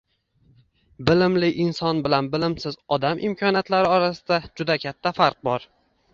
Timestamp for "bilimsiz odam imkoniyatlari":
2.37-3.93